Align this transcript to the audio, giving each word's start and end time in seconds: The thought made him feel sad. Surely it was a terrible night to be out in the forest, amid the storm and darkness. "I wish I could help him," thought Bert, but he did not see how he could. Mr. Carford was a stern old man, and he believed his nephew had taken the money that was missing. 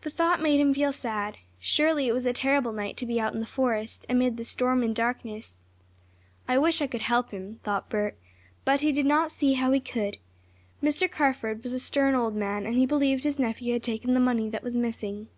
The 0.00 0.10
thought 0.10 0.42
made 0.42 0.58
him 0.58 0.74
feel 0.74 0.90
sad. 0.90 1.36
Surely 1.60 2.08
it 2.08 2.12
was 2.12 2.26
a 2.26 2.32
terrible 2.32 2.72
night 2.72 2.96
to 2.96 3.06
be 3.06 3.20
out 3.20 3.32
in 3.32 3.38
the 3.38 3.46
forest, 3.46 4.04
amid 4.08 4.36
the 4.36 4.42
storm 4.42 4.82
and 4.82 4.92
darkness. 4.92 5.62
"I 6.48 6.58
wish 6.58 6.82
I 6.82 6.88
could 6.88 7.02
help 7.02 7.30
him," 7.30 7.60
thought 7.62 7.88
Bert, 7.88 8.18
but 8.64 8.80
he 8.80 8.90
did 8.90 9.06
not 9.06 9.30
see 9.30 9.52
how 9.52 9.70
he 9.70 9.78
could. 9.78 10.18
Mr. 10.82 11.08
Carford 11.08 11.62
was 11.62 11.72
a 11.74 11.78
stern 11.78 12.16
old 12.16 12.34
man, 12.34 12.66
and 12.66 12.74
he 12.74 12.86
believed 12.86 13.22
his 13.22 13.38
nephew 13.38 13.74
had 13.74 13.84
taken 13.84 14.14
the 14.14 14.18
money 14.18 14.48
that 14.48 14.64
was 14.64 14.76
missing. 14.76 15.28